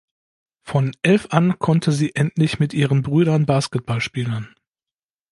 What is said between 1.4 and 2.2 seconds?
konnte sie